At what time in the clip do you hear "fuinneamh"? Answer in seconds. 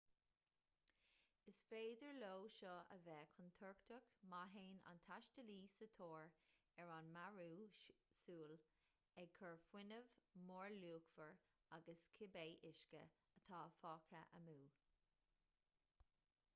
9.67-10.09